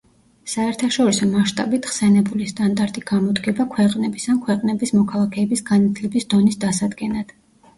საერთაშორისო 0.51 1.25
მასშტაბით 1.33 1.89
ხსენებული 1.91 2.47
სტანდარტი 2.53 3.03
გამოდგება 3.11 3.67
ქვეყნების, 3.75 4.27
ან 4.35 4.41
ქვეყნების 4.49 4.95
მოქალაქეების 5.01 5.63
განათლების 5.71 6.31
დონის 6.35 6.59
დასადგენად. 6.67 7.39